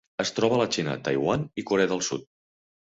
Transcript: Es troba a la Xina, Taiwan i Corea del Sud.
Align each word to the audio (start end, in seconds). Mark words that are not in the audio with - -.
Es 0.23 0.31
troba 0.37 0.57
a 0.57 0.61
la 0.61 0.67
Xina, 0.77 0.97
Taiwan 1.09 1.47
i 1.65 1.69
Corea 1.73 1.95
del 1.95 2.05
Sud. 2.11 2.29